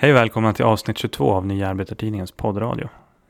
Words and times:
Hej 0.00 0.10
och 0.10 0.16
välkomna 0.16 0.52
till 0.52 0.64
avsnitt 0.64 0.98
22 0.98 1.32
av 1.32 1.46
Nya 1.46 1.68
Arbetartidningens 1.68 2.32
poddradio. 2.32 2.88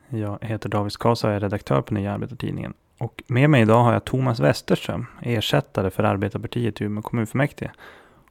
Jag 0.09 0.37
heter 0.41 0.69
David 0.69 0.91
Skasa 0.91 1.27
och 1.27 1.33
är 1.33 1.39
redaktör 1.39 1.81
på 1.81 1.93
Nya 1.93 2.13
Arbetartidningen. 2.13 2.73
Och 2.97 3.23
med 3.27 3.49
mig 3.49 3.61
idag 3.61 3.83
har 3.83 3.93
jag 3.93 4.05
Thomas 4.05 4.39
Westerström, 4.39 5.05
ersättare 5.21 5.89
för 5.89 6.03
Arbetarpartiet 6.03 6.81
i 6.81 6.83
Umeå 6.83 7.01
kommunfullmäktige. 7.01 7.71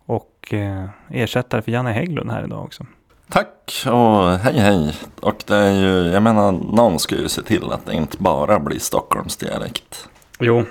Och 0.07 0.55
eh, 0.55 0.85
ersättare 1.09 1.63
för 1.63 1.73
Janne 1.73 1.93
Hägglund 1.93 2.31
här 2.31 2.45
idag 2.45 2.65
också. 2.65 2.87
Tack 3.29 3.85
och 3.87 4.31
hej 4.31 4.59
hej. 4.59 4.95
Och 5.21 5.45
det 5.47 5.57
är 5.57 5.73
ju, 5.73 6.13
jag 6.13 6.23
menar, 6.23 6.53
någon 6.53 6.99
ska 6.99 7.17
ju 7.17 7.29
se 7.29 7.43
till 7.43 7.73
att 7.73 7.87
det 7.87 7.95
inte 7.95 8.17
bara 8.19 8.61
blir 8.61 8.79
Stockholmsdialekt. 8.79 10.09
Jo, 10.39 10.65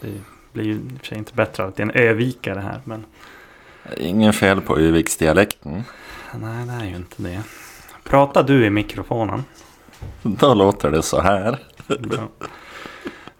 det 0.00 0.20
blir 0.52 0.64
ju 0.64 0.72
i 0.72 0.96
och 0.96 0.98
för 0.98 1.06
sig 1.06 1.18
inte 1.18 1.34
bättre 1.34 1.64
att 1.64 1.76
det 1.76 1.82
är 1.82 1.86
en 1.86 2.08
övikare 2.08 2.60
här. 2.60 2.80
Men 2.84 3.04
Ingen 3.96 4.32
fel 4.32 4.60
på 4.60 4.78
Öviksdialekten. 4.78 5.84
nej, 6.34 6.66
det 6.66 6.72
är 6.72 6.84
ju 6.84 6.96
inte 6.96 7.22
det. 7.22 7.42
Pratar 8.04 8.42
du 8.42 8.66
i 8.66 8.70
mikrofonen? 8.70 9.44
Då 10.22 10.54
låter 10.54 10.90
det 10.90 11.02
så 11.02 11.20
här. 11.20 11.58
Bra. 11.86 12.28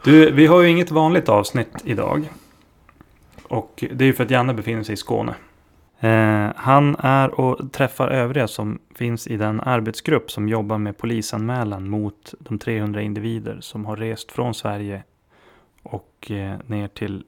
Du, 0.05 0.31
vi 0.31 0.47
har 0.47 0.63
ju 0.63 0.69
inget 0.69 0.91
vanligt 0.91 1.29
avsnitt 1.29 1.83
idag. 1.85 2.29
Och 3.43 3.85
det 3.93 4.05
är 4.05 4.07
ju 4.07 4.13
för 4.13 4.25
att 4.25 4.31
Janne 4.31 4.55
befinner 4.55 4.83
sig 4.83 4.93
i 4.93 4.97
Skåne. 4.97 5.35
Eh, 6.01 6.49
han 6.57 6.97
är 6.99 7.41
och 7.41 7.73
träffar 7.73 8.09
övriga 8.09 8.49
som 8.49 8.79
finns 8.95 9.27
i 9.27 9.37
den 9.37 9.61
arbetsgrupp 9.61 10.31
som 10.31 10.49
jobbar 10.49 10.79
med 10.79 10.99
polisanmälan 10.99 11.89
mot 11.89 12.35
de 12.39 12.59
300 12.59 13.03
individer 13.03 13.59
som 13.61 13.87
har 13.87 13.97
rest 13.97 14.33
från 14.33 14.55
Sverige 14.55 15.03
och 15.83 16.31
eh, 16.31 16.57
ner 16.67 16.89
till 16.89 17.25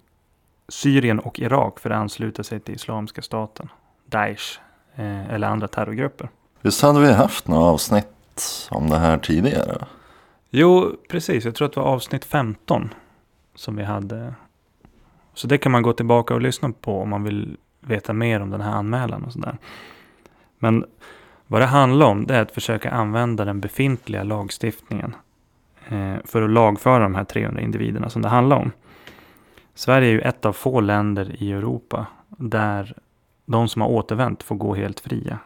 Syrien 0.69 1.19
och 1.19 1.41
Irak 1.41 1.81
för 1.81 1.91
att 1.91 1.97
ansluta 1.97 2.45
sig 2.45 2.61
till 2.61 2.75
Islamiska 2.75 3.23
staten, 3.23 3.69
Daesh 4.07 4.61
eh, 4.95 5.35
eller 5.35 5.49
andra 5.49 5.69
terrorgrupper. 5.69 6.29
Visst 6.61 6.83
hade 6.83 7.01
vi 7.01 7.13
haft 7.13 7.49
några 7.49 7.65
avsnitt 7.65 8.69
om 8.71 8.91
det 8.91 8.99
här 8.99 9.19
tidigare? 9.19 9.87
Jo, 10.51 10.97
precis. 11.09 11.45
Jag 11.45 11.55
tror 11.55 11.67
att 11.67 11.75
det 11.75 11.81
var 11.81 11.87
avsnitt 11.87 12.25
15 12.25 12.95
som 13.55 13.77
vi 13.77 13.85
hade. 13.85 14.35
Så 15.35 15.47
det 15.47 15.59
kan 15.59 15.73
man 15.73 15.83
gå 15.83 15.93
tillbaka 15.93 16.35
och 16.35 16.41
lyssna 16.41 16.73
på 16.81 17.01
om 17.03 17.09
man 17.09 17.25
vill 17.25 17.57
veta 17.81 18.13
mer 18.13 18.41
om 18.41 18.51
den 18.51 18.61
här 18.61 18.73
anmälan 18.73 19.25
och 19.25 19.33
sådär. 19.33 19.59
Men 20.59 20.85
vad 21.47 21.61
det 21.61 21.67
handlar 21.67 22.07
om 22.07 22.27
det 22.27 22.37
är 22.37 22.43
att 22.43 22.53
försöka 22.53 22.91
använda 22.91 23.45
den 23.45 23.61
befintliga 23.61 24.23
lagstiftningen 24.23 25.15
eh, 25.89 26.17
för 26.25 26.43
att 26.43 26.51
lagföra 26.51 27.03
de 27.03 27.15
här 27.15 27.25
300 27.25 27.61
individerna 27.61 28.11
som 28.11 28.23
det 28.23 28.29
handlar 28.29 28.57
om. 28.57 28.73
Sverige 29.79 30.09
är 30.09 30.13
ju 30.13 30.21
ett 30.21 30.45
av 30.45 30.53
få 30.53 30.81
länder 30.81 31.43
i 31.43 31.53
Europa 31.53 32.07
där 32.29 32.95
de 33.45 33.69
som 33.69 33.83
har 33.83 33.89
återvänt 33.89 34.43
får 34.43 34.57
gå 34.57 34.75
helt 34.75 35.01
fria. 35.01 35.39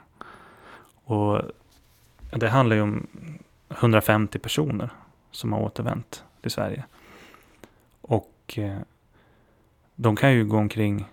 Och 1.05 1.43
det 2.31 2.49
handlar 2.49 2.77
ju 2.77 2.83
om 2.83 3.07
150 3.69 4.39
personer 4.39 4.91
som 5.31 5.53
har 5.53 5.61
återvänt 5.61 6.25
till 6.41 6.51
Sverige. 6.51 6.85
Och 8.01 8.35
eh, 8.57 8.79
de 9.95 10.17
kan 10.17 10.33
ju 10.33 10.45
gå 10.45 10.57
omkring 10.57 11.09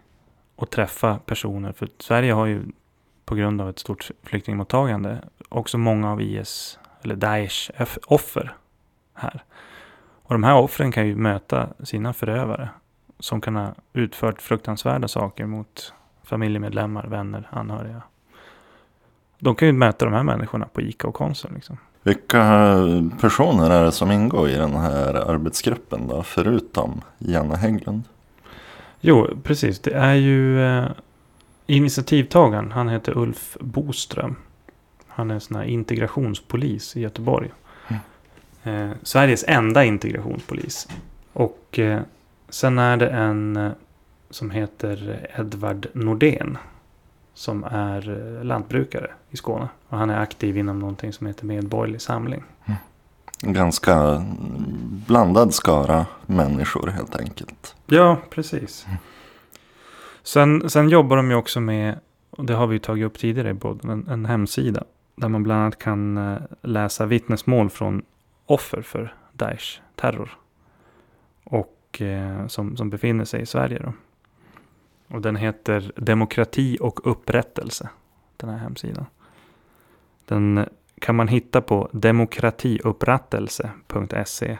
och 0.55 0.69
träffa 0.69 1.19
personer. 1.25 1.71
För 1.71 1.89
Sverige 1.97 2.33
har 2.33 2.45
ju 2.45 2.61
på 3.25 3.35
grund 3.35 3.61
av 3.61 3.69
ett 3.69 3.79
stort 3.79 4.11
flyktingmottagande 4.23 5.21
också 5.49 5.77
många 5.77 6.11
av 6.11 6.21
IS 6.21 6.79
eller 7.01 7.15
Daesh 7.15 7.71
offer 8.07 8.55
här. 9.13 9.43
Och 10.23 10.33
de 10.33 10.43
här 10.43 10.55
offren 10.55 10.91
kan 10.91 11.07
ju 11.07 11.15
möta 11.15 11.69
sina 11.83 12.13
förövare 12.13 12.69
som 13.19 13.41
kan 13.41 13.55
ha 13.55 13.73
utfört 13.93 14.41
fruktansvärda 14.41 15.07
saker 15.07 15.45
mot 15.45 15.93
familjemedlemmar, 16.23 17.07
vänner, 17.07 17.47
anhöriga. 17.51 18.01
De 19.39 19.55
kan 19.55 19.67
ju 19.67 19.73
möta 19.73 20.05
de 20.05 20.13
här 20.13 20.23
människorna 20.23 20.65
på 20.65 20.81
ICA 20.81 21.07
och 21.07 21.15
Konsum. 21.15 21.51
Liksom. 21.55 21.77
Vilka 22.03 22.41
personer 23.21 23.69
är 23.69 23.85
det 23.85 23.91
som 23.91 24.11
ingår 24.11 24.49
i 24.49 24.55
den 24.55 24.75
här 24.75 25.13
arbetsgruppen 25.13 26.07
då? 26.07 26.23
Förutom 26.23 27.01
Janne 27.17 27.55
Hägglund. 27.55 28.03
Jo, 29.01 29.27
precis. 29.43 29.79
Det 29.79 29.91
är 29.91 30.13
ju 30.13 30.67
eh, 30.67 30.87
initiativtagaren. 31.67 32.71
Han 32.71 32.89
heter 32.89 33.17
Ulf 33.17 33.57
Boström. 33.59 34.35
Han 35.07 35.31
är 35.31 35.35
en 35.35 35.41
sån 35.41 35.55
här 35.57 35.63
integrationspolis 35.63 36.97
i 36.97 37.01
Göteborg. 37.01 37.49
Eh, 38.63 38.89
Sveriges 39.03 39.45
enda 39.47 39.85
integrationspolis. 39.85 40.87
Och 41.33 41.79
eh, 41.79 42.01
sen 42.49 42.79
är 42.79 42.97
det 42.97 43.09
en 43.09 43.57
eh, 43.57 43.71
som 44.29 44.51
heter 44.51 45.27
Edvard 45.37 45.87
Nordén. 45.93 46.57
Som 47.33 47.63
är 47.63 48.37
eh, 48.37 48.43
lantbrukare 48.43 49.11
i 49.29 49.37
Skåne. 49.37 49.67
Och 49.89 49.97
han 49.97 50.09
är 50.09 50.19
aktiv 50.19 50.57
inom 50.57 50.79
någonting 50.79 51.13
som 51.13 51.27
heter 51.27 51.45
Medborgerlig 51.45 52.01
Samling. 52.01 52.43
En 53.43 53.53
ganska 53.53 54.25
blandad 55.07 55.53
skara 55.53 56.05
människor 56.25 56.87
helt 56.87 57.15
enkelt. 57.15 57.75
Ja, 57.85 58.17
precis. 58.29 58.85
Sen, 60.23 60.69
sen 60.69 60.89
jobbar 60.89 61.17
de 61.17 61.29
ju 61.29 61.35
också 61.35 61.59
med, 61.59 61.99
och 62.29 62.45
det 62.45 62.53
har 62.53 62.67
vi 62.67 62.75
ju 62.75 62.79
tagit 62.79 63.05
upp 63.05 63.19
tidigare 63.19 63.49
i 63.49 63.55
podden, 63.55 63.89
en, 63.89 64.07
en 64.07 64.25
hemsida. 64.25 64.83
Där 65.15 65.27
man 65.27 65.43
bland 65.43 65.61
annat 65.61 65.79
kan 65.79 66.17
eh, 66.17 66.37
läsa 66.61 67.05
vittnesmål 67.05 67.69
från 67.69 68.01
offer 68.45 68.81
för 68.81 69.13
Daesh 69.33 69.81
terror. 69.95 70.37
Och 71.89 72.01
eh, 72.01 72.47
som, 72.47 72.77
som 72.77 72.89
befinner 72.89 73.25
sig 73.25 73.41
i 73.41 73.45
Sverige 73.45 73.79
då. 73.79 73.93
Och 75.07 75.21
den 75.21 75.35
heter 75.35 75.91
Demokrati 75.95 76.77
och 76.81 77.11
upprättelse. 77.11 77.89
Den 78.37 78.49
här 78.49 78.57
hemsidan. 78.57 79.05
Den 80.25 80.65
kan 80.99 81.15
man 81.15 81.27
hitta 81.27 81.61
på 81.61 81.89
demokratiupprättelse.se. 81.91 84.57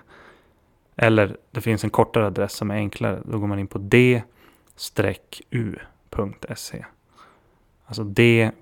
Eller 0.95 1.38
det 1.51 1.62
finns 1.62 1.84
en 1.84 1.90
kortare 1.90 2.28
adress 2.28 2.53
som 2.53 2.72
är 2.72 2.75
enklare. 2.75 3.22
Då 3.25 3.40
går 3.40 3.47
man 3.47 3.59
in 3.59 3.67
på 3.67 3.78
d-u.se. 3.78 4.25
Alltså 7.85 8.03
d-u.se. 8.03 8.53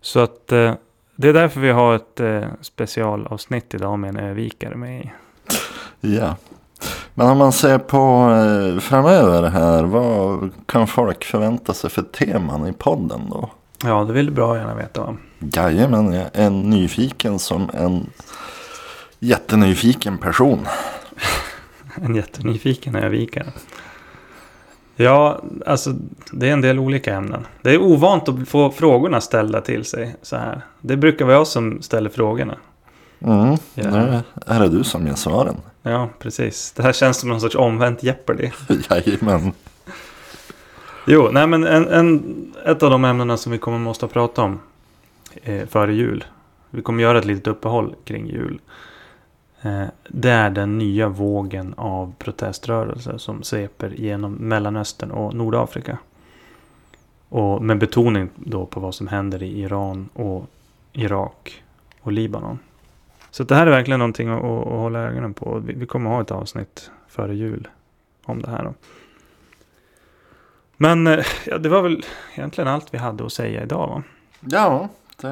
Så 0.00 0.20
att 0.20 0.52
eh, 0.52 0.74
det 1.16 1.28
är 1.28 1.32
därför 1.32 1.60
vi 1.60 1.70
har 1.70 1.94
ett 1.94 2.20
eh, 2.20 2.44
specialavsnitt 2.60 3.74
idag 3.74 3.98
med 3.98 4.08
en 4.08 4.16
övikare 4.16 4.76
med 4.76 5.00
i. 5.00 5.10
Ja. 6.00 6.36
Men 7.14 7.26
om 7.26 7.38
man 7.38 7.52
ser 7.52 7.78
på 7.78 8.30
eh, 8.30 8.80
framöver 8.80 9.50
här. 9.50 9.84
Vad 9.84 10.50
kan 10.66 10.86
folk 10.86 11.24
förvänta 11.24 11.74
sig 11.74 11.90
för 11.90 12.02
teman 12.02 12.66
i 12.66 12.72
podden 12.72 13.30
då? 13.30 13.50
Ja, 13.84 14.04
det 14.04 14.12
vill 14.12 14.26
du 14.26 14.32
bra 14.32 14.56
gärna 14.56 14.74
veta 14.74 15.00
va? 15.00 15.16
Jajamän, 15.38 16.12
jag 16.12 16.28
är 16.32 16.50
nyfiken 16.50 17.38
som 17.38 17.70
en 17.74 18.10
jättenyfiken 19.18 20.18
person. 20.18 20.66
En 22.02 22.14
jättenyfiken 22.14 22.96
övikare. 22.96 23.46
Ja, 24.96 25.40
alltså 25.66 25.94
det 26.32 26.48
är 26.48 26.52
en 26.52 26.60
del 26.60 26.78
olika 26.78 27.14
ämnen. 27.14 27.46
Det 27.62 27.70
är 27.70 27.78
ovant 27.82 28.28
att 28.28 28.48
få 28.48 28.70
frågorna 28.70 29.20
ställda 29.20 29.60
till 29.60 29.84
sig 29.84 30.16
så 30.22 30.36
här. 30.36 30.60
Det 30.80 30.96
brukar 30.96 31.24
vara 31.24 31.36
jag 31.36 31.46
som 31.46 31.82
ställer 31.82 32.10
frågorna. 32.10 32.56
Mm, 33.18 33.56
Ja. 33.74 33.90
nu 33.90 34.22
är 34.46 34.60
det 34.60 34.68
du 34.68 34.84
som 34.84 35.06
ger 35.06 35.14
svaren. 35.14 35.56
Ja, 35.82 36.08
precis. 36.18 36.72
Det 36.76 36.82
här 36.82 36.92
känns 36.92 37.16
som 37.16 37.28
någon 37.28 37.40
sorts 37.40 37.54
omvänt 37.56 38.02
Jeopardy. 38.02 38.50
Jajamän. 38.90 39.52
Jo, 41.06 41.28
nej 41.32 41.46
men 41.46 41.64
en, 41.64 41.88
en, 41.88 42.22
ett 42.64 42.82
av 42.82 42.90
de 42.90 43.04
ämnena 43.04 43.36
som 43.36 43.52
vi 43.52 43.58
kommer 43.58 43.78
måste 43.78 44.06
prata 44.06 44.42
om 44.42 44.60
eh, 45.42 45.66
före 45.66 45.94
jul. 45.94 46.24
Vi 46.70 46.82
kommer 46.82 47.02
göra 47.02 47.18
ett 47.18 47.24
litet 47.24 47.46
uppehåll 47.46 47.94
kring 48.04 48.26
jul. 48.26 48.60
Eh, 49.62 49.86
det 50.08 50.30
är 50.30 50.50
den 50.50 50.78
nya 50.78 51.08
vågen 51.08 51.74
av 51.76 52.14
proteströrelser 52.18 53.18
som 53.18 53.42
sveper 53.42 53.90
genom 53.90 54.32
Mellanöstern 54.32 55.10
och 55.10 55.34
Nordafrika. 55.34 55.98
Och 57.28 57.62
med 57.62 57.78
betoning 57.78 58.28
då 58.34 58.66
på 58.66 58.80
vad 58.80 58.94
som 58.94 59.06
händer 59.06 59.42
i 59.42 59.60
Iran 59.60 60.08
och 60.12 60.46
Irak 60.92 61.62
och 62.00 62.12
Libanon. 62.12 62.58
Så 63.30 63.44
det 63.44 63.54
här 63.54 63.66
är 63.66 63.70
verkligen 63.70 63.98
någonting 63.98 64.28
att, 64.28 64.42
hålla 64.42 64.98
ögonen 64.98 65.34
på. 65.34 65.58
Vi, 65.58 65.72
vi 65.72 65.86
kommer 65.86 66.10
ha 66.10 66.20
ett 66.20 66.30
avsnitt 66.30 66.90
före 67.08 67.34
jul 67.34 67.68
om 68.24 68.42
det 68.42 68.50
här. 68.50 68.64
Då. 68.64 68.74
Men 70.76 71.06
eh, 71.06 71.24
ja, 71.46 71.58
det 71.58 71.68
var 71.68 71.82
väl 71.82 72.04
egentligen 72.34 72.68
allt 72.68 72.94
vi 72.94 72.98
hade 72.98 73.26
att 73.26 73.32
säga 73.32 73.62
idag 73.62 73.88
va? 73.88 74.02
Ja, 74.40 74.88
det 75.20 75.28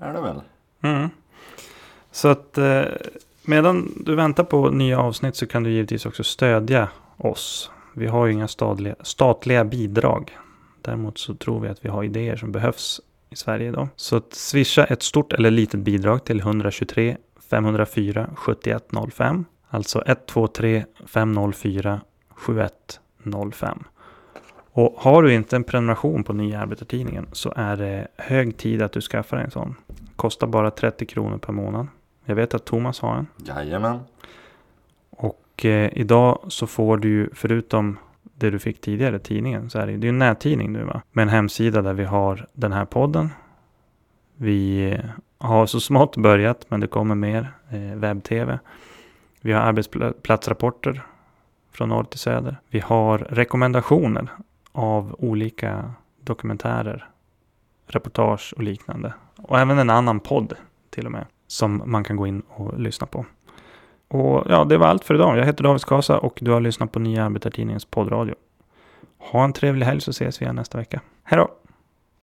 är 0.00 0.12
det 0.12 0.20
väl. 0.20 0.42
Mm. 0.80 1.08
Så 2.10 2.28
att 2.28 2.58
eh, 2.58 2.82
medan 3.42 3.92
du 3.96 4.14
väntar 4.14 4.44
på 4.44 4.70
nya 4.70 4.98
avsnitt 4.98 5.36
så 5.36 5.46
kan 5.46 5.62
du 5.62 5.70
givetvis 5.70 6.06
också 6.06 6.24
stödja 6.24 6.88
oss. 7.16 7.70
Vi 7.94 8.06
har 8.06 8.26
ju 8.26 8.32
inga 8.32 8.48
statliga, 8.48 8.94
statliga 9.00 9.64
bidrag. 9.64 10.38
Däremot 10.82 11.18
så 11.18 11.34
tror 11.34 11.60
vi 11.60 11.68
att 11.68 11.84
vi 11.84 11.88
har 11.88 12.04
idéer 12.04 12.36
som 12.36 12.52
behövs 12.52 13.00
i 13.30 13.36
Sverige 13.36 13.68
idag. 13.68 13.88
Så 13.96 14.16
att 14.16 14.34
swisha 14.34 14.84
ett 14.84 15.02
stort 15.02 15.32
eller 15.32 15.50
litet 15.50 15.80
bidrag 15.80 16.24
till 16.24 16.40
123 16.40 17.16
504 17.50 18.30
7105. 18.36 19.44
Alltså 19.68 20.02
123 20.06 20.84
504 21.06 22.00
7105. 22.36 23.84
Och 24.72 24.94
har 24.98 25.22
du 25.22 25.34
inte 25.34 25.56
en 25.56 25.64
prenumeration 25.64 26.24
på 26.24 26.32
Nya 26.32 26.60
Arbetartidningen 26.60 27.26
så 27.32 27.52
är 27.56 27.76
det 27.76 28.08
hög 28.16 28.56
tid 28.56 28.82
att 28.82 28.92
du 28.92 29.00
skaffar 29.00 29.36
en 29.36 29.50
sån. 29.50 29.74
Kostar 30.16 30.46
bara 30.46 30.70
30 30.70 31.06
kronor 31.06 31.38
per 31.38 31.52
månad. 31.52 31.86
Jag 32.28 32.34
vet 32.34 32.54
att 32.54 32.64
Thomas 32.64 33.00
har 33.00 33.16
en. 33.16 33.26
Jajamän. 33.36 34.00
Och 35.10 35.64
eh, 35.64 35.90
idag 35.92 36.38
så 36.48 36.66
får 36.66 36.96
du 36.96 37.08
ju 37.08 37.30
förutom 37.34 37.98
det 38.22 38.50
du 38.50 38.58
fick 38.58 38.80
tidigare, 38.80 39.18
tidningen, 39.18 39.70
så 39.70 39.78
är 39.78 39.86
det, 39.86 39.96
det 39.96 40.06
är 40.06 40.08
en 40.08 40.18
nättidning 40.18 40.72
nu 40.72 40.84
va? 40.84 41.02
Med 41.12 41.22
en 41.22 41.28
hemsida 41.28 41.82
där 41.82 41.92
vi 41.92 42.04
har 42.04 42.46
den 42.52 42.72
här 42.72 42.84
podden. 42.84 43.30
Vi 44.36 44.90
eh, 44.90 45.00
har 45.38 45.66
så 45.66 45.80
smått 45.80 46.16
börjat, 46.16 46.66
men 46.68 46.80
det 46.80 46.86
kommer 46.86 47.14
mer 47.14 47.52
eh, 47.70 47.98
webb-tv. 47.98 48.58
Vi 49.40 49.52
har 49.52 49.60
arbetsplatsrapporter 49.60 51.02
från 51.72 51.88
norr 51.88 52.04
till 52.04 52.20
söder. 52.20 52.56
Vi 52.70 52.80
har 52.80 53.18
rekommendationer 53.18 54.28
av 54.72 55.16
olika 55.18 55.92
dokumentärer, 56.20 57.08
reportage 57.86 58.54
och 58.56 58.62
liknande. 58.62 59.12
Och 59.36 59.58
även 59.58 59.78
en 59.78 59.90
annan 59.90 60.20
podd 60.20 60.52
till 60.90 61.06
och 61.06 61.12
med 61.12 61.26
som 61.48 61.82
man 61.86 62.04
kan 62.04 62.16
gå 62.16 62.26
in 62.26 62.42
och 62.48 62.80
lyssna 62.80 63.06
på. 63.06 63.26
Och 64.08 64.46
ja, 64.48 64.64
det 64.64 64.76
var 64.76 64.86
allt 64.86 65.04
för 65.04 65.14
idag. 65.14 65.38
Jag 65.38 65.44
heter 65.46 65.64
David 65.64 65.80
Skasa 65.80 66.18
och 66.18 66.38
du 66.40 66.50
har 66.50 66.60
lyssnat 66.60 66.92
på 66.92 66.98
Nya 66.98 67.24
Arbetartidningens 67.24 67.84
poddradio. 67.84 68.34
Ha 69.18 69.44
en 69.44 69.52
trevlig 69.52 69.86
helg 69.86 70.00
så 70.00 70.10
ses 70.10 70.40
vi 70.40 70.44
igen 70.44 70.56
nästa 70.56 70.78
vecka. 70.78 71.00
Hej 71.24 71.38
då! 71.38 71.48